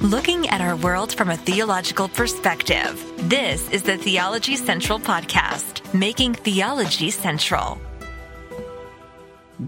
[0.00, 3.04] looking at our world from a theological perspective.
[3.28, 7.78] This is the Theology Central Podcast, making theology central.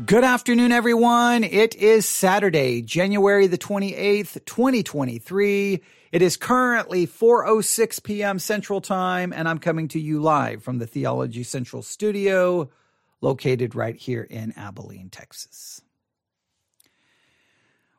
[0.06, 1.44] Good afternoon, everyone.
[1.44, 5.82] It is Saturday, January the 28th, 2023.
[6.12, 8.38] It is currently 4.06 p.m.
[8.38, 12.70] Central Time, and I'm coming to you live from the Theology Central studio
[13.20, 15.82] located right here in Abilene, Texas.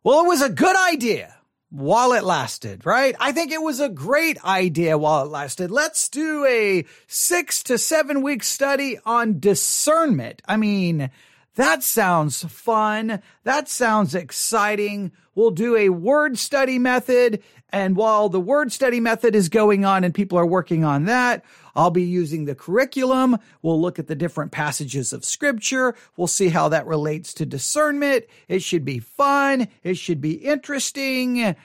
[0.04, 1.36] Well, it was a good idea
[1.74, 3.16] while it lasted, right?
[3.20, 5.72] I think it was a great idea while it lasted.
[5.72, 10.44] Let's do a six to seven week study on discernment.
[10.48, 11.10] I mean,
[11.56, 13.24] that sounds fun.
[13.44, 15.14] That sounds exciting.
[15.36, 17.42] We'll do a word study method.
[17.70, 21.44] And while the word study method is going on and people are working on that,
[21.76, 23.40] I'll be using the curriculum.
[23.64, 25.96] We'll look at the different passages of scripture.
[26.16, 28.26] We'll see how that relates to discernment.
[28.48, 29.70] It should be fun.
[29.82, 31.56] It should be interesting.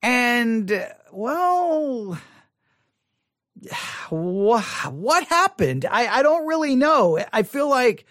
[0.00, 2.20] And, well,
[4.10, 5.86] what happened?
[5.90, 7.18] I, I don't really know.
[7.32, 8.06] I feel like,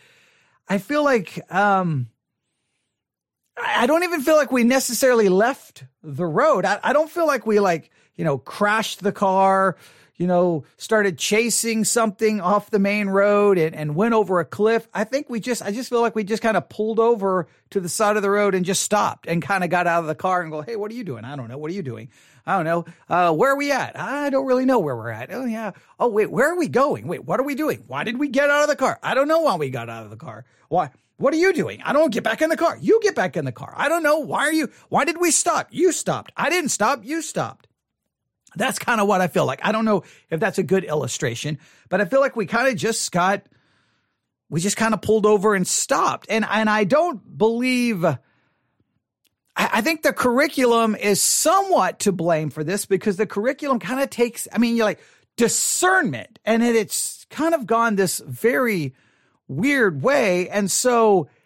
[0.67, 2.09] I feel like, um,
[3.59, 6.65] I don't even feel like we necessarily left the road.
[6.65, 9.77] I, I don't feel like we like, you know, crashed the car,
[10.15, 14.87] you know, started chasing something off the main road and, and went over a cliff.
[14.93, 17.79] I think we just, I just feel like we just kind of pulled over to
[17.79, 20.15] the side of the road and just stopped and kind of got out of the
[20.15, 21.23] car and go, Hey, what are you doing?
[21.23, 21.57] I don't know.
[21.57, 22.09] What are you doing?
[22.47, 22.85] I don't know.
[23.09, 23.99] Uh, where are we at?
[23.99, 25.33] I don't really know where we're at.
[25.33, 25.71] Oh, yeah.
[25.99, 27.05] Oh, wait, where are we going?
[27.05, 27.83] Wait, what are we doing?
[27.87, 28.97] Why did we get out of the car?
[29.03, 30.45] I don't know why we got out of the car.
[30.69, 30.91] Why?
[31.17, 31.81] What are you doing?
[31.83, 32.77] I don't get back in the car.
[32.79, 33.73] You get back in the car.
[33.75, 34.19] I don't know.
[34.19, 34.69] Why are you?
[34.87, 35.67] Why did we stop?
[35.71, 36.31] You stopped.
[36.37, 37.03] I didn't stop.
[37.03, 37.67] You stopped.
[38.55, 39.59] That's kind of what I feel like.
[39.63, 41.59] I don't know if that's a good illustration,
[41.89, 43.43] but I feel like we kind of just got,
[44.49, 46.27] we just kind of pulled over and stopped.
[46.29, 48.05] And, and I don't believe,
[49.57, 53.99] I, I think the curriculum is somewhat to blame for this because the curriculum kind
[54.01, 55.01] of takes, I mean, you're like
[55.35, 58.93] discernment and it, it's kind of gone this very
[59.47, 60.47] weird way.
[60.49, 61.27] And so,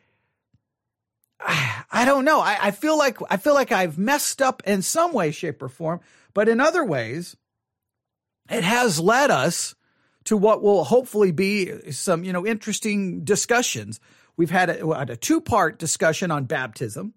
[1.94, 2.40] I don't know.
[2.40, 5.70] I, I, feel like I feel like I've messed up in some way, shape, or
[5.70, 6.02] form
[6.34, 7.36] but in other ways,
[8.50, 9.76] it has led us
[10.26, 14.00] to what will hopefully be some, you know, interesting discussions.
[14.38, 17.14] We've had a, a two part discussion on baptism.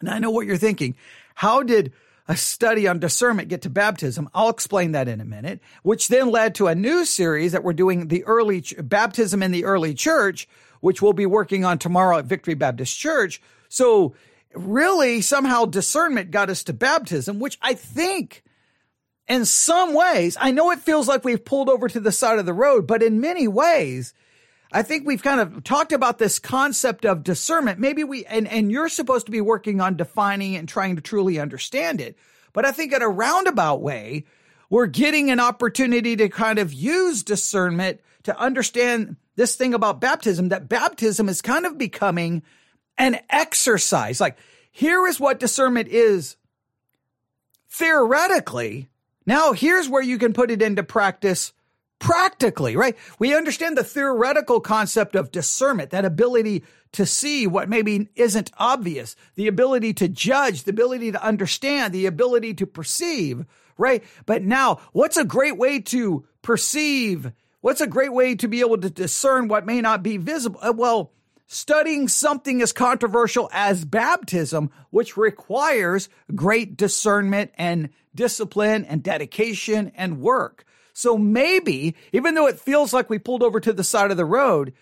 [0.00, 0.94] And I know what you're thinking.
[1.34, 1.92] How did
[2.28, 4.28] a study on discernment get to baptism?
[4.34, 7.72] I'll explain that in a minute, which then led to a new series that we're
[7.72, 10.48] doing the early ch- baptism in the early church,
[10.80, 13.40] which we'll be working on tomorrow at Victory Baptist Church.
[13.68, 14.14] So
[14.54, 18.42] really somehow discernment got us to baptism, which I think
[19.28, 22.46] in some ways, I know it feels like we've pulled over to the side of
[22.46, 24.14] the road, but in many ways,
[24.72, 27.78] I think we've kind of talked about this concept of discernment.
[27.78, 31.38] Maybe we, and, and you're supposed to be working on defining and trying to truly
[31.38, 32.16] understand it.
[32.52, 34.24] But I think in a roundabout way,
[34.68, 40.48] we're getting an opportunity to kind of use discernment to understand this thing about baptism,
[40.48, 42.42] that baptism is kind of becoming
[42.98, 44.20] an exercise.
[44.20, 44.36] Like,
[44.72, 46.36] here is what discernment is
[47.68, 48.88] theoretically.
[49.26, 51.52] Now, here's where you can put it into practice
[51.98, 52.96] practically, right?
[53.18, 59.16] We understand the theoretical concept of discernment, that ability to see what maybe isn't obvious,
[59.34, 63.44] the ability to judge, the ability to understand, the ability to perceive,
[63.76, 64.04] right?
[64.24, 67.32] But now, what's a great way to perceive?
[67.60, 70.60] What's a great way to be able to discern what may not be visible?
[70.62, 71.12] Uh, well,
[71.46, 80.20] studying something as controversial as baptism, which requires great discernment and discipline and dedication and
[80.20, 80.64] work.
[80.96, 84.24] So maybe, even though it feels like we pulled over to the side of the
[84.24, 84.72] road,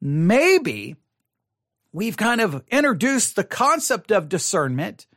[0.00, 0.94] maybe
[1.92, 5.08] we've kind of introduced the concept of discernment.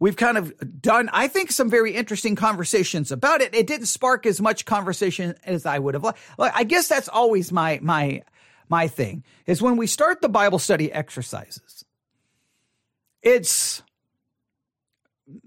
[0.00, 3.54] We've kind of done, I think, some very interesting conversations about it.
[3.54, 6.18] It didn't spark as much conversation as I would have liked.
[6.40, 8.22] I guess that's always my, my,
[8.68, 11.84] my thing is when we start the Bible study exercises,
[13.22, 13.80] it's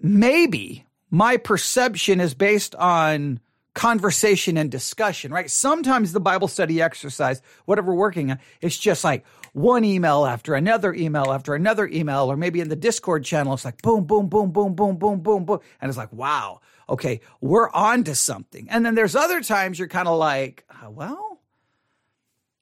[0.01, 3.41] maybe my perception is based on
[3.73, 5.49] conversation and discussion, right?
[5.49, 10.55] Sometimes the Bible study exercise, whatever we're working on, it's just like one email after
[10.55, 14.27] another email after another email, or maybe in the Discord channel, it's like boom, boom,
[14.27, 15.59] boom, boom, boom, boom, boom, boom.
[15.79, 16.59] And it's like, wow,
[16.89, 18.67] okay, we're on to something.
[18.69, 21.39] And then there's other times you're kind of like, uh, well,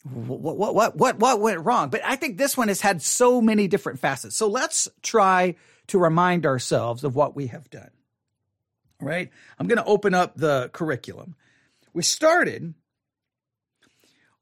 [0.03, 1.89] what, what, what, what, what went wrong?
[1.89, 4.37] But I think this one has had so many different facets.
[4.37, 5.55] So let's try
[5.87, 7.89] to remind ourselves of what we have done.
[9.01, 9.29] Right.
[9.57, 11.35] I'm going to open up the curriculum.
[11.93, 12.73] We started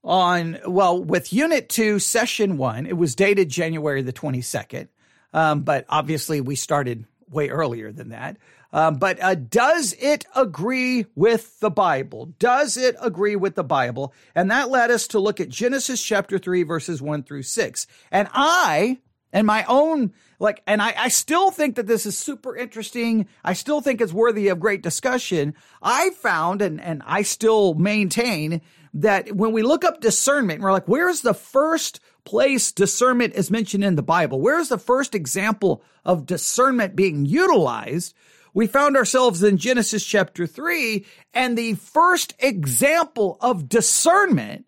[0.04, 2.86] on, well, with unit two, session one.
[2.86, 4.88] It was dated January the 22nd.
[5.34, 8.38] Um, but obviously we started way earlier than that.
[8.74, 12.34] Um, but uh, does it agree with the Bible?
[12.38, 14.14] Does it agree with the Bible?
[14.36, 17.88] And that led us to look at Genesis chapter 3, verses 1 through 6.
[18.12, 19.00] And I,
[19.34, 23.28] and my own, like, and I, I still think that this is super interesting.
[23.44, 25.54] I still think it's worthy of great discussion.
[25.82, 28.62] I found, and, and I still maintain,
[28.94, 33.84] that when we look up discernment, we're like, where's the first place discernment is mentioned
[33.84, 34.42] in the Bible?
[34.42, 38.16] Where's the first example of discernment being utilized?
[38.54, 44.66] We found ourselves in Genesis chapter 3, and the first example of discernment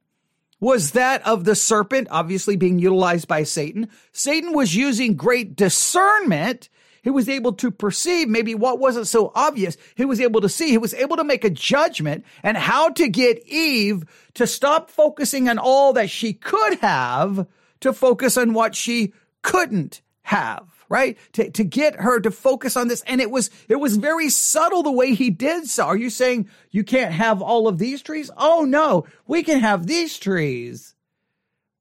[0.60, 3.90] was that of the serpent, obviously being utilized by Satan.
[4.12, 6.70] Satan was using great discernment
[7.04, 9.78] he was able to perceive maybe what wasn't so obvious.
[9.96, 10.70] He was able to see.
[10.70, 14.04] He was able to make a judgment and how to get Eve
[14.36, 17.48] to stop focusing on all that she could have
[17.82, 21.18] to focus on what she couldn't have right?
[21.34, 23.02] To, to get her to focus on this.
[23.08, 25.86] And it was, it was very subtle the way he did so.
[25.86, 28.30] Are you saying you can't have all of these trees?
[28.36, 30.96] Oh no, we can have these trees.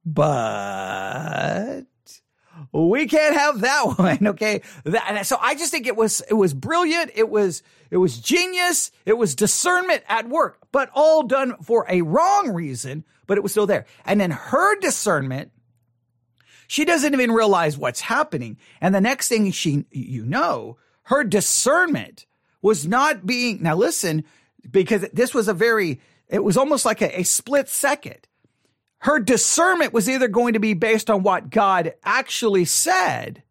[0.04, 1.82] But
[2.72, 4.26] we can't have that one.
[4.28, 4.62] Okay.
[4.84, 7.10] That, so I just think it was, it was brilliant.
[7.14, 8.90] It was, it was genius.
[9.06, 13.52] It was discernment at work, but all done for a wrong reason, but it was
[13.52, 13.86] still there.
[14.04, 15.52] And then her discernment,
[16.68, 18.56] she doesn't even realize what's happening.
[18.80, 22.26] And the next thing she, you know, her discernment
[22.62, 24.22] was not being, now listen,
[24.70, 28.28] because this was a very, it was almost like a, a split second
[29.00, 33.42] her discernment was either going to be based on what God actually said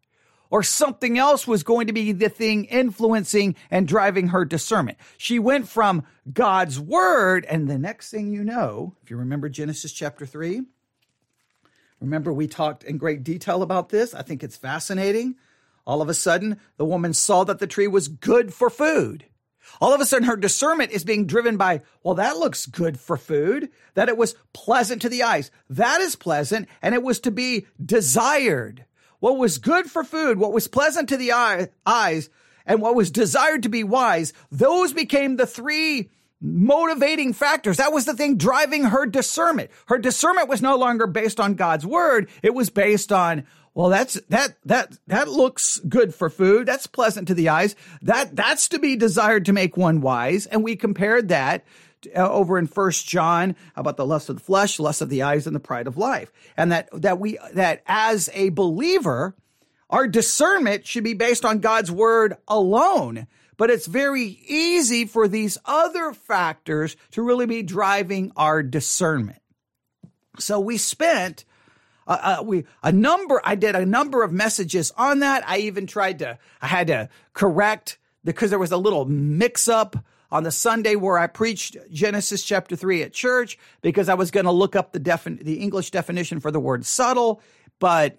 [0.50, 4.98] or something else was going to be the thing influencing and driving her discernment.
[5.16, 9.92] She went from God's word, and the next thing you know, if you remember Genesis
[9.92, 10.62] chapter 3,
[12.00, 14.14] remember we talked in great detail about this.
[14.14, 15.36] I think it's fascinating.
[15.86, 19.24] All of a sudden, the woman saw that the tree was good for food.
[19.80, 23.16] All of a sudden, her discernment is being driven by, well, that looks good for
[23.16, 25.50] food, that it was pleasant to the eyes.
[25.70, 28.84] That is pleasant, and it was to be desired.
[29.20, 32.30] What was good for food, what was pleasant to the eye, eyes,
[32.66, 37.78] and what was desired to be wise, those became the three motivating factors.
[37.78, 39.70] That was the thing driving her discernment.
[39.86, 42.28] Her discernment was no longer based on God's word.
[42.42, 43.44] It was based on,
[43.74, 46.66] well, that's, that, that, that looks good for food.
[46.66, 47.74] That's pleasant to the eyes.
[48.02, 50.46] That, that's to be desired to make one wise.
[50.46, 51.64] And we compared that
[52.14, 55.46] uh, over in first John about the lust of the flesh, lust of the eyes
[55.46, 56.32] and the pride of life.
[56.56, 59.34] And that, that we, that as a believer,
[59.90, 63.26] our discernment should be based on God's word alone.
[63.58, 69.42] But it's very easy for these other factors to really be driving our discernment.
[70.38, 71.44] So we spent
[72.06, 73.40] uh, uh, we a number.
[73.44, 75.46] I did a number of messages on that.
[75.46, 76.38] I even tried to.
[76.62, 79.96] I had to correct because there was a little mix up
[80.30, 84.46] on the Sunday where I preached Genesis chapter three at church because I was going
[84.46, 87.42] to look up the defin- the English definition for the word subtle,
[87.78, 88.16] but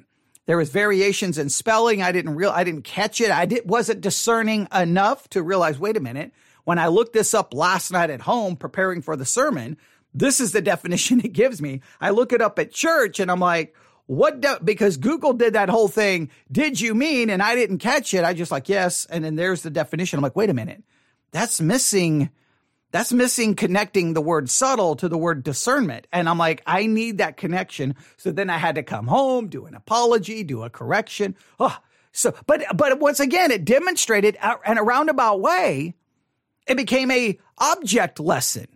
[0.49, 2.01] there was variations in spelling.
[2.01, 3.29] I didn't real I didn't catch it.
[3.29, 5.77] I did, wasn't discerning enough to realize.
[5.77, 6.31] Wait a minute.
[6.63, 9.77] When I looked this up last night at home preparing for the sermon,
[10.11, 11.81] this is the definition it gives me.
[12.01, 13.75] I look it up at church and I'm like,
[14.07, 14.59] what de-?
[14.63, 16.31] because Google did that whole thing.
[16.51, 17.29] Did you mean?
[17.29, 18.23] And I didn't catch it.
[18.23, 19.05] I just like, yes.
[19.05, 20.17] And then there's the definition.
[20.17, 20.81] I'm like, wait a minute.
[21.31, 22.31] That's missing.
[22.91, 26.07] That's missing connecting the word subtle to the word discernment.
[26.11, 27.95] And I'm like, I need that connection.
[28.17, 31.35] So then I had to come home, do an apology, do a correction.
[31.59, 31.77] Oh,
[32.11, 35.93] so, but, but once again, it demonstrated in a roundabout way,
[36.67, 38.67] it became a object lesson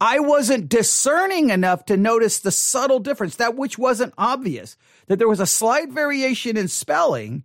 [0.00, 4.76] I wasn't discerning enough to notice the subtle difference, that which wasn't obvious,
[5.08, 7.42] that there was a slight variation in spelling,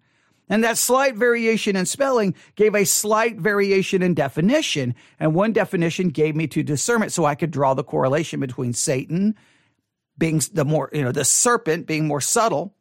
[0.49, 4.93] and that slight variation in spelling gave a slight variation in definition.
[5.19, 9.35] And one definition gave me to discernment so I could draw the correlation between Satan
[10.17, 12.75] being the more, you know, the serpent being more subtle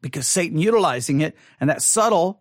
[0.00, 2.40] because Satan utilizing it, and that subtle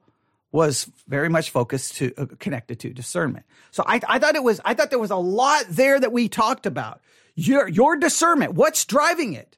[0.51, 3.45] was very much focused to uh, connected to discernment.
[3.71, 6.29] So I, I thought it was I thought there was a lot there that we
[6.29, 7.01] talked about.
[7.35, 9.57] Your your discernment, what's driving it?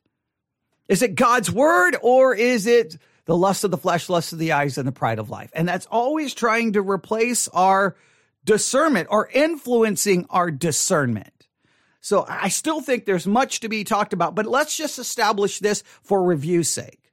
[0.88, 4.54] Is it God's word or is it the lust of the flesh, lust of the
[4.54, 5.52] eyes, and the pride of life?
[5.54, 7.96] And that's always trying to replace our
[8.44, 11.48] discernment or influencing our discernment.
[12.02, 15.84] So I still think there's much to be talked about, but let's just establish this
[16.02, 17.12] for review's sake.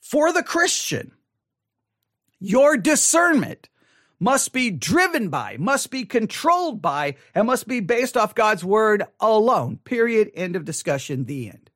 [0.00, 1.12] For the Christian,
[2.40, 3.68] your discernment
[4.18, 9.04] must be driven by, must be controlled by, and must be based off God's word
[9.20, 9.78] alone.
[9.84, 10.30] Period.
[10.34, 11.24] End of discussion.
[11.24, 11.70] The end.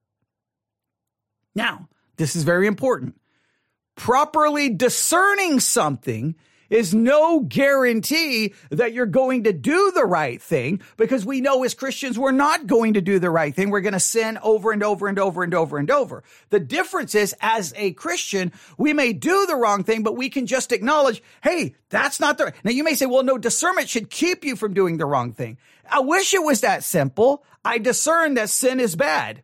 [1.55, 3.21] Now, this is very important.
[3.97, 6.35] Properly discerning something
[6.71, 11.75] is no guarantee that you're going to do the right thing because we know as
[11.75, 13.71] Christians we're not going to do the right thing.
[13.71, 16.25] We're going to sin over and over and over and over and over.
[16.51, 20.47] The difference is as a Christian, we may do the wrong thing, but we can
[20.47, 24.45] just acknowledge, hey, that's not the, now you may say, well, no, discernment should keep
[24.45, 25.59] you from doing the wrong thing.
[25.89, 27.45] I wish it was that simple.
[27.65, 29.43] I discern that sin is bad.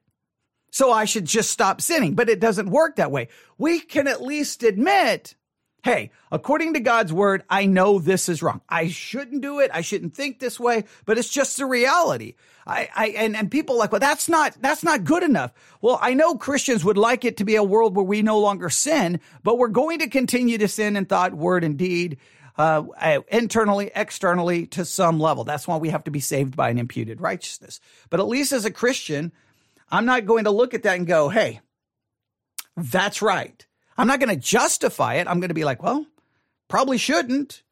[0.71, 3.29] So I should just stop sinning, but it doesn't work that way.
[3.59, 5.35] We can at least admit,
[5.83, 8.61] hey, according to God's word, I know this is wrong.
[8.69, 9.71] I shouldn't do it.
[9.75, 12.35] I shouldn't think this way, but it's just the reality.
[12.67, 15.53] I, I, and, and people like, well, that's not, that's not good enough.
[15.81, 18.71] Well, I know Christians would like it to be a world where we no longer
[18.71, 22.19] sin, but we're going to continue to sin in thought, word, and deed.
[22.59, 25.45] Uh, uh internally, externally, to some level.
[25.45, 27.81] That's why we have to be saved by an imputed righteousness.
[28.11, 29.33] But at least as a Christian,
[29.91, 31.61] I'm not going to look at that and go, hey,
[32.77, 33.67] that's right.
[33.99, 35.27] I'm not going to justify it.
[35.27, 36.07] I'm going to be like, well,
[36.69, 37.63] probably shouldn't,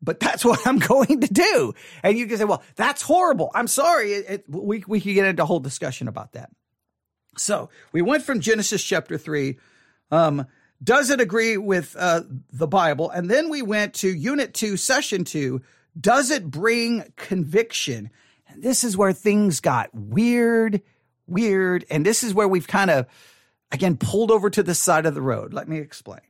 [0.00, 1.74] but that's what I'm going to do.
[2.02, 3.50] And you can say, well, that's horrible.
[3.54, 4.12] I'm sorry.
[4.12, 6.50] It, it, we, we could get into a whole discussion about that.
[7.36, 9.58] So we went from Genesis chapter three.
[10.10, 10.46] Um,
[10.82, 12.22] does it agree with uh,
[12.52, 13.10] the Bible?
[13.10, 15.62] And then we went to unit two, session two.
[15.98, 18.10] Does it bring conviction?
[18.48, 20.82] And this is where things got weird
[21.28, 21.84] weird.
[21.90, 23.06] And this is where we've kind of,
[23.70, 25.52] again, pulled over to the side of the road.
[25.52, 26.20] Let me explain.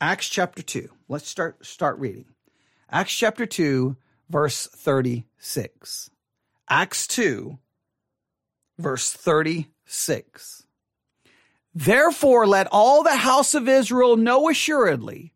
[0.00, 0.88] Acts chapter 2.
[1.08, 2.26] Let's start, start reading.
[2.90, 3.96] Acts chapter 2,
[4.28, 6.10] verse 36.
[6.68, 7.58] Acts 2,
[8.78, 10.66] verse 36.
[11.74, 15.34] Therefore, let all the house of Israel know assuredly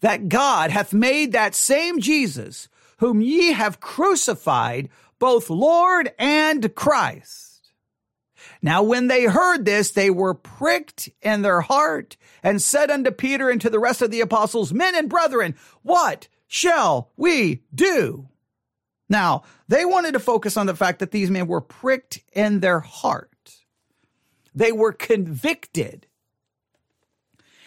[0.00, 4.88] that God hath made that same Jesus, whom ye have crucified,
[5.18, 7.51] both Lord and Christ.
[8.62, 13.50] Now, when they heard this, they were pricked in their heart and said unto Peter
[13.50, 18.28] and to the rest of the apostles, Men and brethren, what shall we do?
[19.08, 22.80] Now, they wanted to focus on the fact that these men were pricked in their
[22.80, 23.28] heart.
[24.54, 26.06] They were convicted.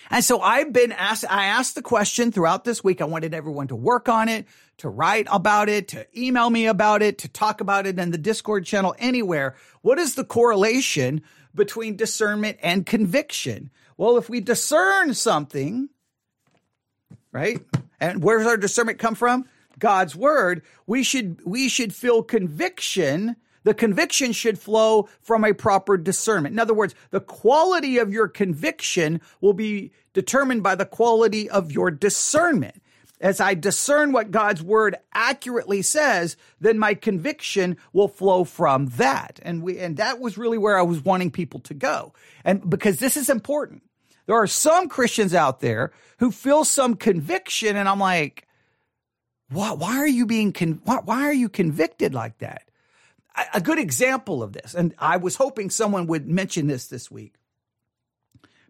[0.09, 3.01] And so I've been asked, I asked the question throughout this week.
[3.01, 4.45] I wanted everyone to work on it
[4.77, 8.17] to write about it, to email me about it, to talk about it in the
[8.17, 9.55] Discord channel, anywhere.
[9.81, 11.21] What is the correlation
[11.53, 13.71] between discernment and conviction?
[13.97, 15.89] Well, if we discern something,
[17.31, 17.61] right?
[17.99, 19.45] And where does our discernment come from?
[19.79, 20.63] God's word.
[20.85, 23.37] We should, we should feel conviction.
[23.65, 26.53] The conviction should flow from a proper discernment.
[26.53, 31.71] In other words, the quality of your conviction will be determined by the quality of
[31.71, 32.81] your discernment
[33.21, 39.39] as I discern what God's word accurately says, then my conviction will flow from that.
[39.41, 42.13] And we, and that was really where I was wanting people to go.
[42.43, 43.83] And because this is important.
[44.25, 48.47] There are some Christians out there who feel some conviction and I'm like,
[49.49, 52.69] why, why are you being, con- why, why are you convicted like that?
[53.53, 57.35] A, good example of this, and I was hoping someone would mention this this week.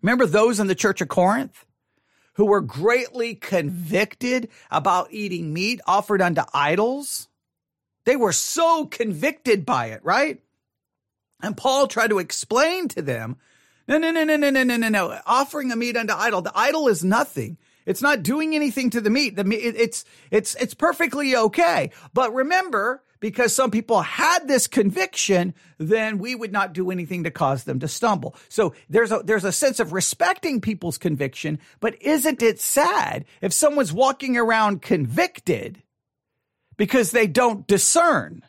[0.01, 1.65] Remember those in the church of Corinth?
[2.36, 7.27] who were greatly convicted about eating meat offered unto idols.
[8.05, 10.41] They were so convicted by it, right?
[11.41, 13.38] And Paul tried to explain to them,
[13.88, 15.19] no, no, no, no, no, no, no, no, no.
[15.25, 17.57] Offering a meat unto idol, the idol is nothing.
[17.86, 19.36] It's not doing anything to the meat.
[19.36, 21.91] The meat, it's, it's, it's perfectly okay.
[22.13, 27.32] But remember, because some people had this conviction, then we would not do anything to
[27.32, 28.36] cause them to stumble.
[28.50, 33.51] So there's a, there's a sense of respecting people's conviction, but isn't it sad if
[33.51, 35.82] someone's walking around convicted
[36.77, 38.44] because they don't discern?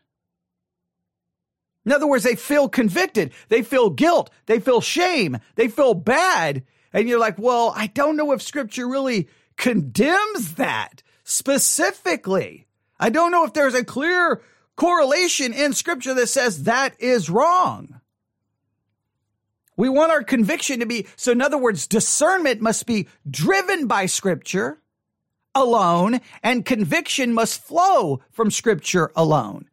[1.86, 3.32] In other words, they feel convicted.
[3.48, 4.28] They feel guilt.
[4.44, 5.38] They feel shame.
[5.54, 6.64] They feel bad.
[6.92, 12.66] And you're like, well, I don't know if scripture really condemns that specifically.
[13.00, 14.42] I don't know if there's a clear
[14.76, 18.00] correlation in scripture that says that is wrong.
[19.76, 24.06] We want our conviction to be, so in other words, discernment must be driven by
[24.06, 24.78] scripture
[25.54, 29.68] alone and conviction must flow from scripture alone.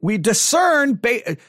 [0.00, 1.00] We discern,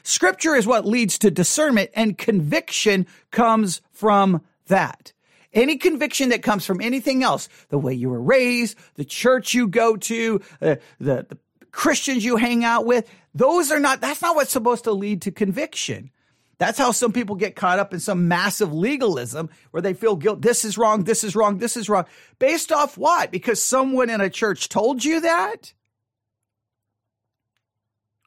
[0.04, 5.12] scripture is what leads to discernment and conviction comes from that.
[5.52, 9.68] Any conviction that comes from anything else, the way you were raised, the church you
[9.68, 11.38] go to, uh, the, the
[11.74, 15.32] Christians you hang out with, those are not, that's not what's supposed to lead to
[15.32, 16.10] conviction.
[16.56, 20.40] That's how some people get caught up in some massive legalism where they feel guilt.
[20.40, 21.02] This is wrong.
[21.02, 21.58] This is wrong.
[21.58, 22.04] This is wrong.
[22.38, 23.32] Based off what?
[23.32, 25.74] Because someone in a church told you that?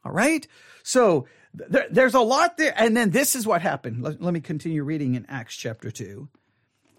[0.03, 0.45] All right.
[0.83, 2.73] So there, there's a lot there.
[2.75, 4.03] And then this is what happened.
[4.03, 6.27] Let, let me continue reading in Acts chapter 2.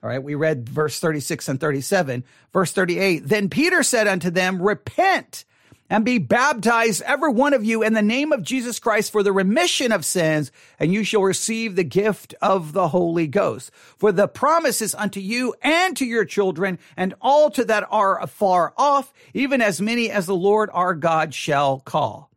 [0.03, 2.25] All right, we read verse 36 and 37.
[2.55, 5.45] Verse 38 Then Peter said unto them, Repent
[5.91, 9.33] and be baptized, every one of you, in the name of Jesus Christ for the
[9.33, 13.71] remission of sins, and you shall receive the gift of the Holy Ghost.
[13.97, 18.21] For the promise is unto you and to your children, and all to that are
[18.23, 22.31] afar off, even as many as the Lord our God shall call.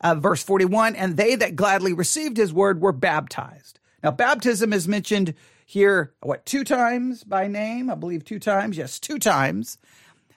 [0.00, 3.80] Uh, verse 41 And they that gladly received his word were baptized.
[4.02, 5.34] Now, baptism is mentioned
[5.66, 7.90] here, what, two times by name?
[7.90, 8.76] I believe two times.
[8.76, 9.78] Yes, two times.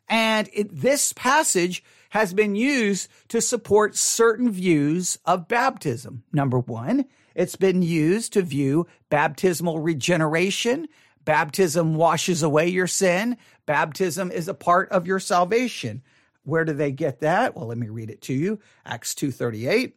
[0.10, 6.24] And it, this passage has been used to support certain views of baptism.
[6.32, 10.88] Number one, it's been used to view baptismal regeneration.
[11.26, 13.38] Baptism washes away your sin.
[13.66, 16.02] Baptism is a part of your salvation.
[16.44, 17.56] Where do they get that?
[17.56, 18.60] Well, let me read it to you.
[18.86, 19.94] Acts 2:38.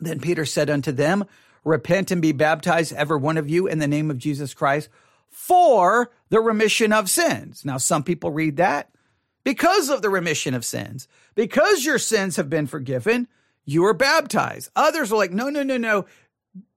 [0.00, 1.24] Then Peter said unto them,
[1.64, 4.88] Repent and be baptized, every one of you, in the name of Jesus Christ
[5.28, 7.64] for the remission of sins.
[7.64, 8.90] Now, some people read that
[9.46, 13.28] because of the remission of sins, because your sins have been forgiven,
[13.64, 14.70] you are baptized.
[14.74, 16.06] Others are like, no, no, no, no.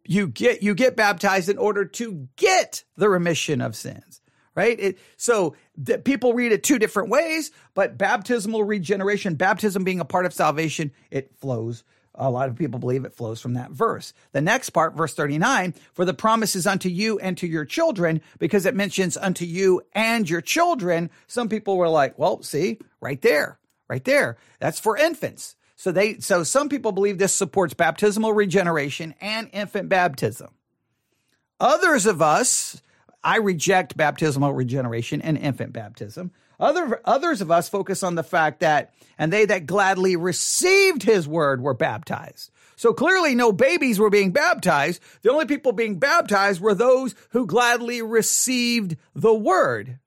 [0.06, 4.22] You get you get baptized in order to get the remission of sins,
[4.54, 4.80] right?
[4.80, 5.56] It, so
[6.04, 10.92] people read it two different ways, but baptismal regeneration, baptism being a part of salvation,
[11.10, 11.84] it flows
[12.20, 14.14] a lot of people believe it flows from that verse.
[14.34, 18.22] The next part, verse 39, for the promise is unto you and to your children,
[18.38, 21.10] because it mentions unto you and your children.
[21.28, 24.38] Some people were like, well, see, right there, right there.
[24.60, 25.56] That's for infants.
[25.76, 30.50] So they, so some people believe this supports baptismal regeneration and infant baptism.
[31.62, 32.82] Others of us,
[33.24, 36.32] I reject baptismal regeneration and infant baptism.
[36.60, 41.28] Other, others of us focus on the fact that, and they that gladly received his
[41.28, 42.52] word were baptized.
[42.76, 45.02] So clearly no babies were being baptized.
[45.22, 50.00] The only people being baptized were those who gladly received the word.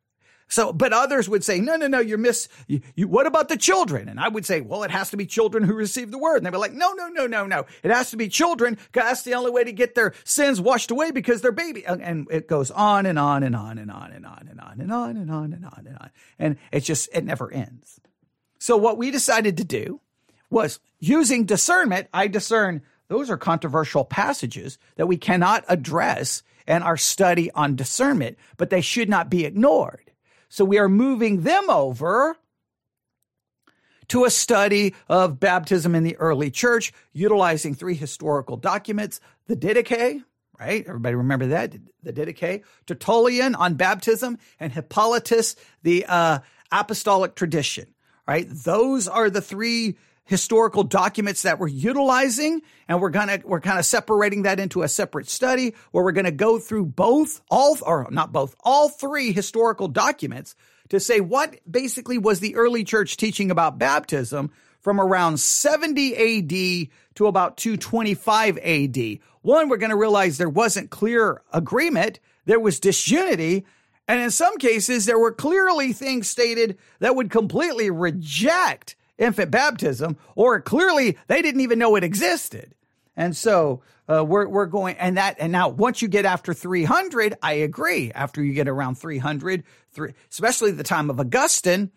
[0.53, 3.57] So, but others would say, no, no, no, you're miss, you, you, what about the
[3.57, 4.07] children?
[4.07, 6.37] And I would say, well, it has to be children who receive the word.
[6.37, 7.65] And they were like, no, no, no, no, no.
[7.83, 10.91] It has to be children because that's the only way to get their sins washed
[10.91, 11.87] away because they're baby.
[11.87, 14.79] And, and it goes on and on and on and on and on and on
[14.79, 16.11] and on and on and on and on.
[16.39, 17.99] And it just, it never ends.
[18.59, 20.03] So what we decided to do
[20.51, 22.09] was using discernment.
[22.13, 28.37] I discern those are controversial passages that we cannot address in our study on discernment,
[28.59, 30.12] but they should not be ignored.
[30.53, 32.37] So we are moving them over
[34.09, 40.23] to a study of baptism in the early church, utilizing three historical documents the Didache,
[40.61, 40.85] right?
[40.87, 41.75] Everybody remember that?
[42.03, 47.87] The Didache, Tertullian on baptism, and Hippolytus, the uh, apostolic tradition,
[48.29, 48.47] right?
[48.47, 53.85] Those are the three historical documents that we're utilizing and we're gonna we're kind of
[53.85, 58.33] separating that into a separate study where we're gonna go through both all or not
[58.33, 60.55] both all three historical documents
[60.89, 64.51] to say what basically was the early church teaching about baptism
[64.83, 69.19] from around 70 AD to about 225 AD.
[69.43, 73.65] One, we're going to realize there wasn't clear agreement, there was disunity,
[74.09, 80.17] and in some cases, there were clearly things stated that would completely reject infant baptism,
[80.35, 82.75] or clearly they didn't even know it existed.
[83.17, 87.37] And so uh, we're we're going and that and now once you get after 300,
[87.43, 88.11] I agree.
[88.13, 91.91] After you get around 300, three, especially the time of Augustine,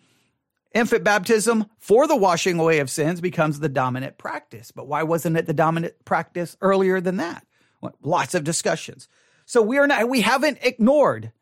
[0.74, 4.70] infant baptism for the washing away of sins becomes the dominant practice.
[4.70, 7.46] But why wasn't it the dominant practice earlier than that?
[7.80, 9.08] Well, lots of discussions.
[9.46, 11.32] So we are not we haven't ignored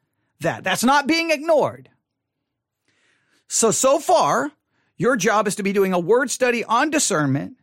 [0.40, 0.62] that.
[0.62, 1.90] That's not being ignored.
[3.49, 4.53] So so far,
[4.96, 7.57] your job is to be doing a word study on discernment.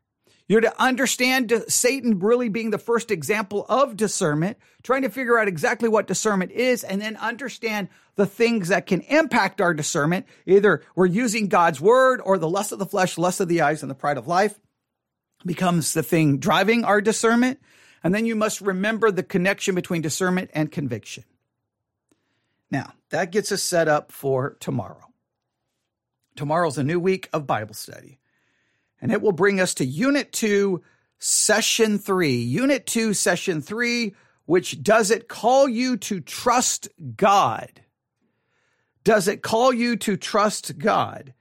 [0.48, 5.48] You're to understand Satan really being the first example of discernment, trying to figure out
[5.48, 10.26] exactly what discernment is, and then understand the things that can impact our discernment.
[10.46, 13.82] Either we're using God's word or the lust of the flesh, lust of the eyes,
[13.82, 14.60] and the pride of life
[15.46, 17.62] becomes the thing driving our discernment.
[18.04, 21.24] And then you must remember the connection between discernment and conviction.
[22.70, 25.11] Now, that gets us set up for tomorrow.
[26.36, 28.20] Tomorrow's a new week of Bible study,
[29.02, 30.82] and it will bring us to Unit 2,
[31.20, 32.36] Session 3.
[32.36, 34.16] Unit 2, Session 3,
[34.46, 37.82] which does it call you to trust God?
[39.04, 41.34] Does it call you to trust God?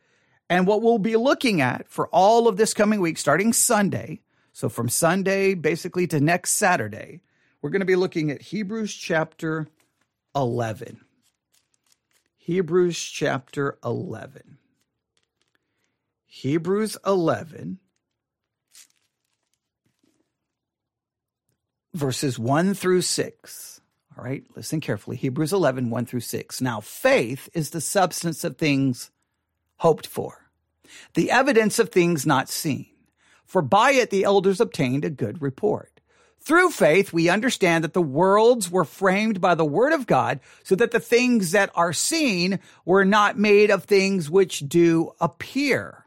[0.48, 4.20] And what we'll be looking at for all of this coming week, starting Sunday,
[4.53, 7.20] so from Sunday basically to next Saturday,
[7.62, 9.68] we're going to be looking at Hebrews chapter
[10.35, 11.00] 11.
[12.37, 14.59] Hebrews chapter 11.
[16.33, 17.81] Hebrews 11,
[21.93, 23.81] verses 1 through 6.
[24.16, 25.16] All right, listen carefully.
[25.16, 26.61] Hebrews 11, 1 through 6.
[26.61, 29.11] Now, faith is the substance of things
[29.79, 30.49] hoped for,
[31.14, 32.87] the evidence of things not seen.
[33.45, 36.01] For by it the elders obtained a good report.
[36.38, 40.77] Through faith, we understand that the worlds were framed by the word of God, so
[40.77, 45.99] that the things that are seen were not made of things which do appear.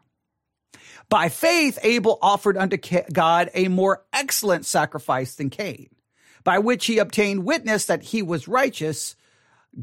[1.13, 2.75] By faith, Abel offered unto
[3.13, 5.89] God a more excellent sacrifice than Cain
[6.43, 9.15] by which he obtained witness that he was righteous,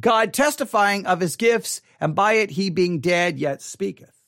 [0.00, 4.20] God testifying of his gifts, and by it he being dead yet speaketh.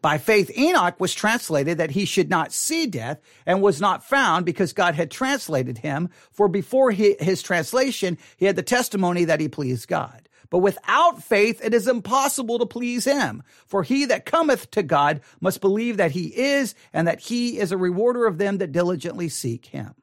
[0.00, 4.46] By faith, Enoch was translated that he should not see death and was not found
[4.46, 6.10] because God had translated him.
[6.30, 10.28] For before his translation, he had the testimony that he pleased God.
[10.50, 13.42] But without faith, it is impossible to please him.
[13.66, 17.70] For he that cometh to God must believe that he is and that he is
[17.70, 19.94] a rewarder of them that diligently seek him.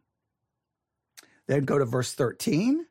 [1.47, 2.85] Then go to verse 13.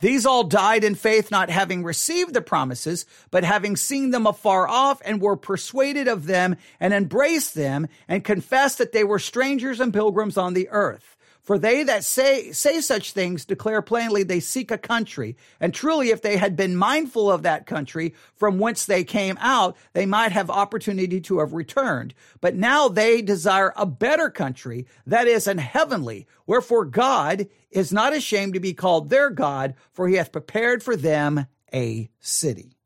[0.00, 4.68] These all died in faith, not having received the promises, but having seen them afar
[4.68, 9.80] off and were persuaded of them and embraced them and confessed that they were strangers
[9.80, 11.15] and pilgrims on the earth.
[11.46, 15.36] For they that say, say such things declare plainly they seek a country.
[15.60, 19.76] And truly, if they had been mindful of that country from whence they came out,
[19.92, 22.14] they might have opportunity to have returned.
[22.40, 26.26] But now they desire a better country, that is an heavenly.
[26.48, 30.96] Wherefore God is not ashamed to be called their God, for he hath prepared for
[30.96, 32.76] them a city.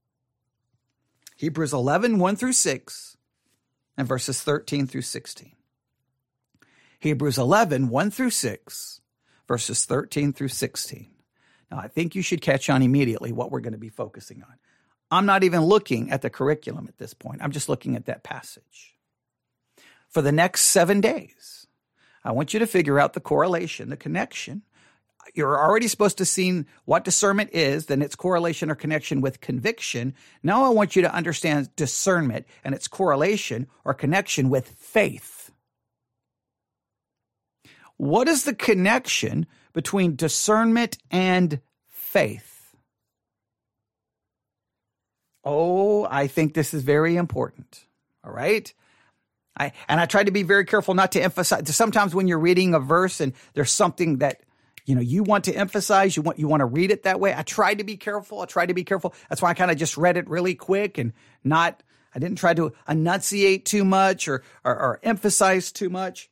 [1.38, 3.16] Hebrews 11, 1 through 6,
[3.96, 5.52] and verses 13 through 16.
[7.00, 9.00] Hebrews 11, 1 through 6,
[9.48, 11.10] verses 13 through 16.
[11.70, 14.54] Now, I think you should catch on immediately what we're going to be focusing on.
[15.10, 17.40] I'm not even looking at the curriculum at this point.
[17.42, 18.96] I'm just looking at that passage.
[20.08, 21.66] For the next seven days,
[22.22, 24.62] I want you to figure out the correlation, the connection.
[25.34, 30.14] You're already supposed to see what discernment is, then its correlation or connection with conviction.
[30.42, 35.39] Now I want you to understand discernment and its correlation or connection with faith.
[38.00, 42.74] What is the connection between discernment and faith?
[45.44, 47.84] Oh, I think this is very important.
[48.24, 48.72] All right.
[49.54, 51.76] I, and I try to be very careful not to emphasize.
[51.76, 54.40] Sometimes when you're reading a verse and there's something that
[54.86, 57.34] you know you want to emphasize, you want you want to read it that way.
[57.36, 58.40] I try to be careful.
[58.40, 59.12] I try to be careful.
[59.28, 61.12] That's why I kind of just read it really quick and
[61.44, 61.82] not.
[62.14, 66.30] I didn't try to enunciate too much or, or, or emphasize too much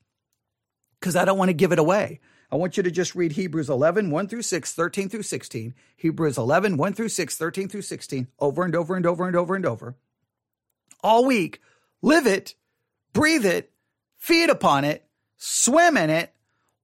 [1.00, 2.20] because I don't want to give it away.
[2.50, 5.74] I want you to just read Hebrews 11, 1 through 6, 13 through 16.
[5.96, 9.54] Hebrews 11, 1 through 6, 13 through 16, over and over and over and over
[9.54, 9.96] and over.
[11.02, 11.60] All week,
[12.00, 12.54] live it,
[13.12, 13.70] breathe it,
[14.16, 15.04] feed upon it,
[15.36, 16.34] swim in it,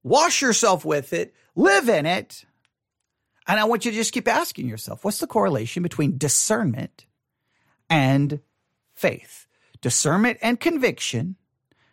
[0.03, 2.45] wash yourself with it, live in it.
[3.47, 7.05] And I want you to just keep asking yourself what's the correlation between discernment
[7.89, 8.39] and
[8.93, 9.47] faith?
[9.81, 11.35] Discernment and conviction.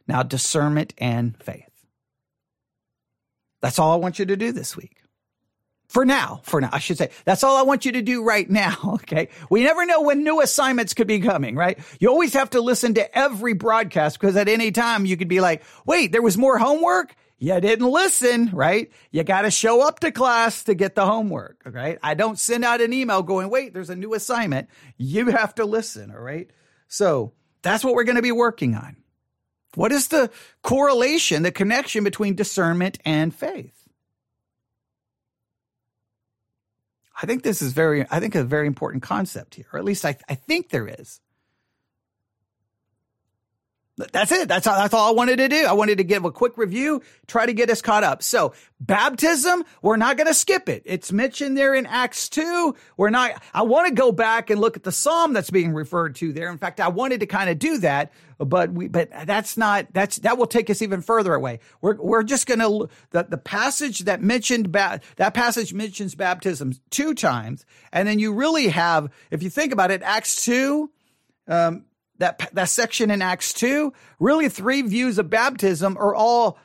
[0.07, 1.72] Now, discernment and faith.
[3.63, 4.99] That's all I want you to do this week.
[5.89, 8.49] For now, for now, I should say, that's all I want you to do right
[8.49, 8.77] now.
[9.03, 9.29] Okay.
[9.51, 11.79] We never know when new assignments could be coming, right?
[12.01, 15.41] You always have to listen to every broadcast because at any time you could be
[15.41, 17.15] like, wait, there was more homework.
[17.39, 18.91] You didn't listen, right?
[19.11, 21.61] You got to show up to class to get the homework.
[21.67, 21.99] Right.
[22.03, 24.69] I don't send out an email going, wait, there's a new assignment.
[24.97, 26.11] You have to listen.
[26.11, 26.49] All right.
[26.89, 28.97] So that's what we're going to be working on.
[29.75, 30.31] What is the
[30.63, 33.89] correlation, the connection between discernment and faith?
[37.21, 40.05] I think this is very, I think a very important concept here, or at least
[40.05, 41.21] I, I think there is.
[43.99, 44.49] That's it.
[44.49, 45.67] That's all, that's all I wanted to do.
[45.67, 48.23] I wanted to give a quick review, try to get us caught up.
[48.23, 50.83] So baptism, we're not going to skip it.
[50.87, 52.75] It's mentioned there in Acts 2.
[52.97, 56.15] We're not, I want to go back and look at the Psalm that's being referred
[56.17, 56.51] to there.
[56.51, 60.17] In fact, I wanted to kind of do that, but we, but that's not, that's,
[60.21, 61.61] that will take us even further away.
[61.83, 66.73] We're, we're just going to, the, the passage that mentioned, ba- that passage mentions baptism
[66.89, 67.67] two times.
[67.93, 70.91] And then you really have, if you think about it, Acts 2,
[71.49, 71.85] um,
[72.23, 76.59] that that section in Acts 2, really three views of baptism are all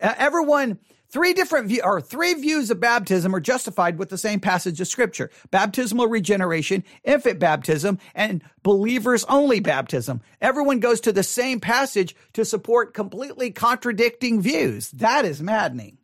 [0.00, 4.80] everyone three different view or three views of baptism are justified with the same passage
[4.80, 5.30] of scripture.
[5.50, 10.20] Baptismal regeneration, infant baptism, and believers only baptism.
[10.40, 14.90] Everyone goes to the same passage to support completely contradicting views.
[14.90, 15.96] That is maddening.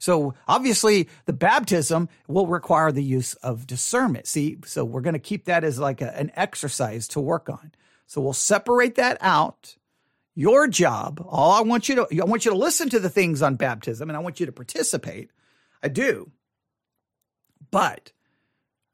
[0.00, 4.26] So obviously the baptism will require the use of discernment.
[4.26, 7.72] See, so we're going to keep that as like a, an exercise to work on.
[8.06, 9.76] So we'll separate that out.
[10.34, 13.42] Your job, all I want you to, I want you to listen to the things
[13.42, 15.30] on baptism and I want you to participate.
[15.82, 16.30] I do.
[17.70, 18.12] But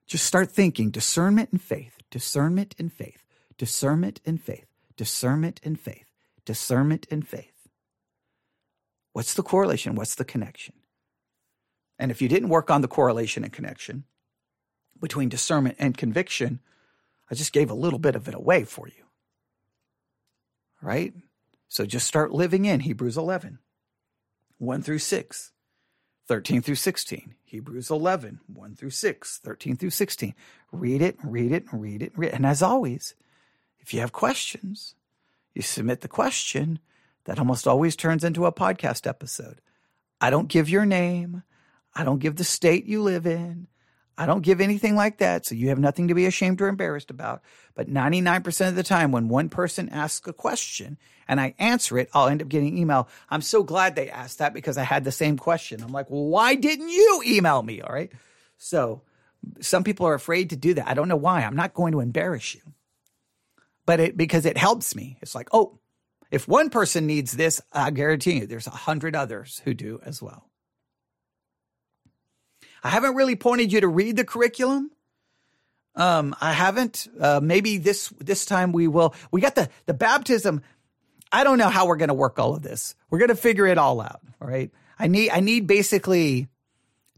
[0.08, 3.22] just start thinking discernment and faith, discernment and faith,
[3.56, 4.66] discernment and faith,
[4.96, 6.10] discernment and faith,
[6.44, 7.68] discernment and faith.
[9.12, 9.94] What's the correlation?
[9.94, 10.74] What's the connection?
[11.98, 14.04] And if you didn't work on the correlation and connection
[15.00, 16.60] between discernment and conviction,
[17.30, 19.04] I just gave a little bit of it away for you.
[20.82, 21.14] Right?
[21.68, 23.58] So just start living in Hebrews 11,
[24.58, 25.52] 1 through 6,
[26.28, 27.34] 13 through 16.
[27.44, 30.34] Hebrews 11, 1 through 6, 13 through 16.
[30.72, 32.34] Read it, read it, read it, read it.
[32.34, 33.14] And as always,
[33.78, 34.94] if you have questions,
[35.54, 36.80] you submit the question.
[37.24, 39.60] That almost always turns into a podcast episode.
[40.20, 41.42] I don't give your name.
[41.96, 43.66] I don't give the state you live in.
[44.18, 45.46] I don't give anything like that.
[45.46, 47.42] So you have nothing to be ashamed or embarrassed about.
[47.74, 52.10] But 99% of the time, when one person asks a question and I answer it,
[52.14, 53.08] I'll end up getting email.
[53.30, 55.82] I'm so glad they asked that because I had the same question.
[55.82, 57.80] I'm like, well, why didn't you email me?
[57.80, 58.12] All right.
[58.58, 59.02] So
[59.60, 60.88] some people are afraid to do that.
[60.88, 61.42] I don't know why.
[61.42, 62.62] I'm not going to embarrass you,
[63.84, 65.18] but it, because it helps me.
[65.22, 65.78] It's like, oh,
[66.30, 70.22] if one person needs this, I guarantee you there's a hundred others who do as
[70.22, 70.48] well.
[72.86, 74.92] I haven't really pointed you to read the curriculum.
[75.96, 77.08] Um, I haven't.
[77.20, 79.12] Uh, maybe this this time we will.
[79.32, 80.62] We got the the baptism.
[81.32, 82.94] I don't know how we're going to work all of this.
[83.10, 84.20] We're going to figure it all out.
[84.40, 84.70] All right.
[85.00, 86.46] I need I need basically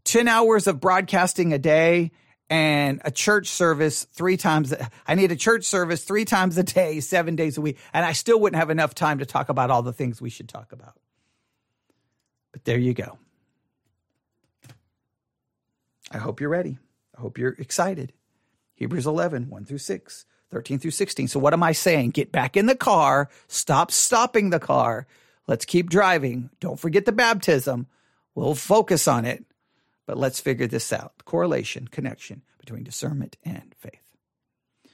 [0.04, 2.12] ten hours of broadcasting a day
[2.48, 4.72] and a church service three times.
[5.06, 8.12] I need a church service three times a day, seven days a week, and I
[8.12, 10.94] still wouldn't have enough time to talk about all the things we should talk about.
[12.52, 13.18] But there you go.
[16.10, 16.78] I hope you're ready.
[17.16, 18.12] I hope you're excited.
[18.74, 21.28] Hebrews 11, 1 through 6, 13 through 16.
[21.28, 22.10] So, what am I saying?
[22.10, 25.06] Get back in the car, stop stopping the car.
[25.46, 26.50] Let's keep driving.
[26.60, 27.86] Don't forget the baptism.
[28.34, 29.44] We'll focus on it,
[30.06, 34.14] but let's figure this out the correlation, connection between discernment and faith.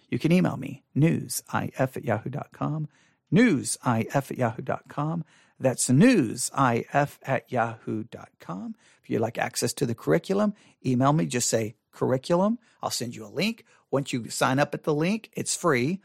[0.08, 2.88] You can email me, newsif at yahoo.com,
[3.32, 5.24] newsif at yahoo.com.
[5.58, 8.74] That's newsif at yahoo.com.
[9.02, 11.26] If you'd like access to the curriculum, email me.
[11.26, 12.58] Just say curriculum.
[12.82, 13.64] I'll send you a link.
[13.90, 16.00] Once you sign up at the link, it's free.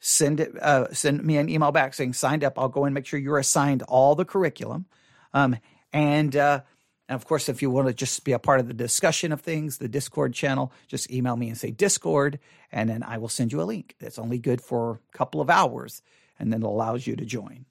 [0.00, 0.56] Send it.
[0.60, 2.58] Uh, send me an email back saying signed up.
[2.58, 4.86] I'll go and make sure you're assigned all the curriculum.
[5.32, 5.56] Um,
[5.92, 6.60] and uh,
[7.08, 9.40] and of course, if you want to just be a part of the discussion of
[9.40, 12.38] things, the Discord channel, just email me and say Discord,
[12.70, 13.96] and then I will send you a link.
[13.98, 16.02] That's only good for a couple of hours,
[16.38, 17.66] and then it allows you to join.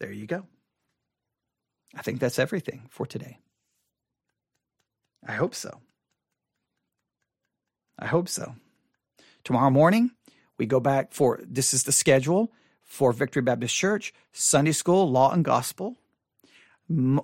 [0.00, 0.46] There you go.
[1.94, 3.38] I think that's everything for today.
[5.26, 5.80] I hope so.
[7.98, 8.54] I hope so.
[9.44, 10.12] Tomorrow morning,
[10.58, 15.32] we go back for this is the schedule for Victory Baptist Church Sunday School, Law
[15.32, 15.96] and Gospel,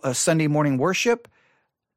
[0.02, 1.28] uh, Sunday morning worship,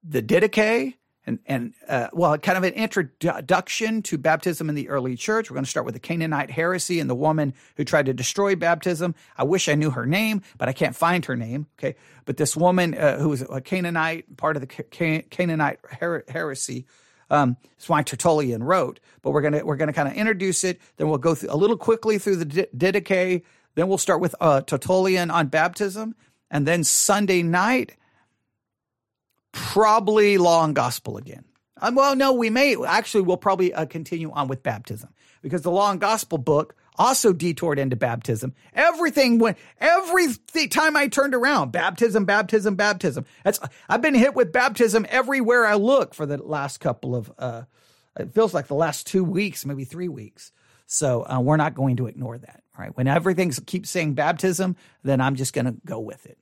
[0.04, 5.16] the Didache, and, and uh, well, kind of an introduction to baptism in the early
[5.16, 5.50] church.
[5.50, 8.56] We're going to start with the Cainite heresy and the woman who tried to destroy
[8.56, 9.14] baptism.
[9.38, 11.68] I wish I knew her name, but I can't find her name.
[11.78, 16.86] Okay, but this woman uh, who was a Cainite, part of the Cainite her- heresy.
[17.32, 20.82] Um, why Tertullian wrote, but we're gonna we're gonna kind of introduce it.
[20.98, 23.44] Then we'll go through a little quickly through the Didache.
[23.76, 26.16] Then we'll start with uh, Tertullian on baptism,
[26.50, 27.98] and then Sunday night
[29.52, 31.46] probably law and gospel again.
[31.82, 35.72] Um, well, no, we may actually we'll probably uh, continue on with baptism because the
[35.72, 38.54] law and gospel book also detoured into baptism.
[38.74, 40.28] Everything went every
[40.68, 43.26] time I turned around, baptism, baptism, baptism.
[43.44, 47.32] That's I've been hit with baptism everywhere I look for the last couple of.
[47.38, 47.64] Uh,
[48.20, 50.52] it feels like the last two weeks, maybe three weeks.
[50.88, 52.64] So uh, we're not going to ignore that.
[52.78, 52.96] Right?
[52.96, 56.38] When everything keeps saying baptism, then I'm just going to go with it.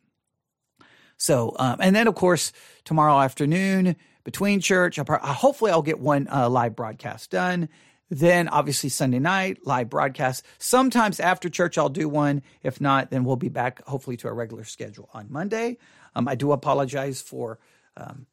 [1.17, 2.53] So, um, and then of course,
[2.85, 7.69] tomorrow afternoon between church, I'll probably, hopefully I'll get one uh, live broadcast done.
[8.09, 10.45] Then obviously Sunday night, live broadcast.
[10.59, 12.41] Sometimes after church, I'll do one.
[12.63, 15.77] If not, then we'll be back hopefully to our regular schedule on Monday.
[16.15, 17.59] Um, I do apologize for,
[17.97, 18.25] um,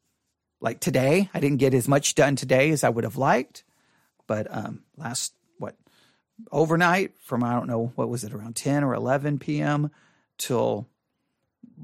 [0.60, 3.64] like today, I didn't get as much done today as I would have liked.
[4.26, 5.74] But um, last, what,
[6.52, 9.90] overnight from, I don't know, what was it, around 10 or 11 p.m.
[10.38, 10.88] till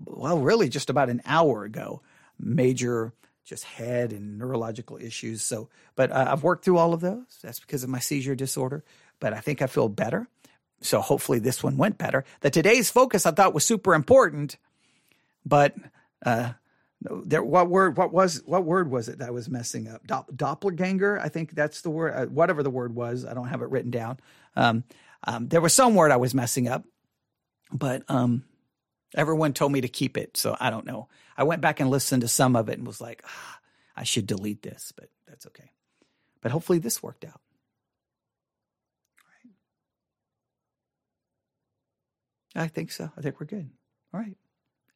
[0.06, 2.02] well, really just about an hour ago,
[2.38, 3.12] major
[3.44, 5.42] just head and neurological issues.
[5.42, 7.38] So, but uh, I've worked through all of those.
[7.42, 8.84] That's because of my seizure disorder.
[9.18, 10.28] But I think I feel better.
[10.82, 12.24] So hopefully this one went better.
[12.40, 14.56] The today's focus I thought was super important,
[15.44, 15.74] but
[16.24, 16.52] uh,
[17.02, 17.96] there, what word?
[17.96, 18.42] What was?
[18.46, 20.06] What word was it that I was messing up?
[20.34, 21.18] doppelganger.
[21.18, 22.14] I think that's the word.
[22.14, 24.20] Uh, whatever the word was, I don't have it written down.
[24.56, 24.84] Um,
[25.24, 26.84] um, there was some word I was messing up,
[27.72, 28.44] but um,
[29.14, 31.08] Everyone told me to keep it, so I don't know.
[31.36, 33.58] I went back and listened to some of it and was like, ah,
[33.96, 35.72] I should delete this, but that's okay.
[36.40, 37.40] But hopefully this worked out.
[42.54, 43.10] I think so.
[43.16, 43.70] I think we're good.
[44.12, 44.36] All right.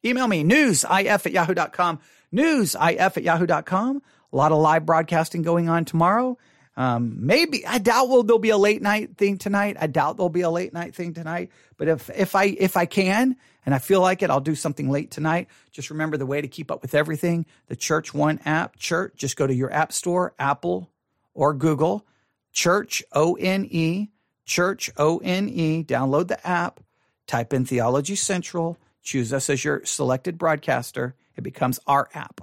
[0.03, 1.99] Email me, newsif at yahoo.com,
[2.33, 4.01] newsif at yahoo.com.
[4.31, 6.37] A lot of live broadcasting going on tomorrow.
[6.77, 9.77] Um, maybe I doubt will there'll be a late night thing tonight.
[9.79, 11.51] I doubt there'll be a late night thing tonight.
[11.77, 14.89] But if if I if I can and I feel like it, I'll do something
[14.89, 15.47] late tonight.
[15.71, 17.45] Just remember the way to keep up with everything.
[17.67, 19.13] The Church One app, Church.
[19.15, 20.89] Just go to your app store, Apple
[21.33, 22.05] or Google,
[22.51, 24.09] Church O N E,
[24.45, 25.83] Church O N E.
[25.83, 26.81] Download the app.
[27.25, 28.77] Type in Theology Central.
[29.01, 31.15] Choose us as your selected broadcaster.
[31.37, 32.41] It becomes our app.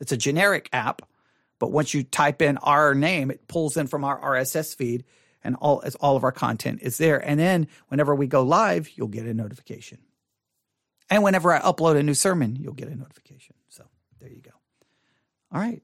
[0.00, 1.02] It's a generic app
[1.62, 5.04] but once you type in our name, it pulls in from our RSS feed
[5.44, 7.18] and all as all of our content is there.
[7.18, 9.98] And then whenever we go live, you'll get a notification.
[11.08, 13.54] And whenever I upload a new sermon, you'll get a notification.
[13.68, 13.84] So
[14.18, 14.50] there you go.
[15.52, 15.80] All right.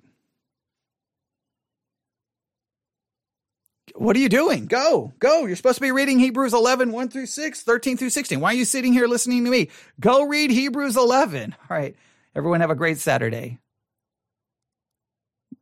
[3.94, 4.66] What are you doing?
[4.66, 5.46] Go, go.
[5.46, 8.40] You're supposed to be reading Hebrews 11, 1 through 6, 13 through 16.
[8.40, 9.68] Why are you sitting here listening to me?
[10.00, 11.54] Go read Hebrews 11.
[11.70, 11.94] All right.
[12.34, 13.60] Everyone have a great Saturday.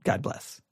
[0.06, 0.62] God bless.